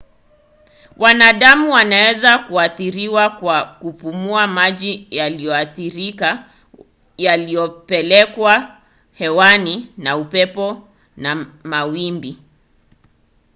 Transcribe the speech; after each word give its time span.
wanadamu 0.97 1.71
waweza 1.73 2.37
kuathiriwa 2.39 3.29
kwa 3.29 3.63
kupumua 3.65 4.47
maji 4.47 5.07
yaliyoathirika 5.11 6.45
yaliyopelekwa 7.17 8.77
hewani 9.13 9.87
na 9.97 10.17
upepo 10.17 10.87
na 11.17 11.45
mawimbi 11.63 12.37